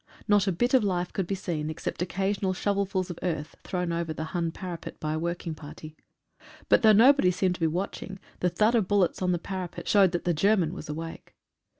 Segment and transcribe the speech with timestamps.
[0.27, 4.11] Not a bit of life could be seen except occasional shovelfuls of earth thrown over
[4.13, 5.95] the Hun parapet by a working party.
[6.69, 9.87] But though nobody seemed to be watching, the thud of bullets on the para pet
[9.87, 11.35] showed that the German was awake.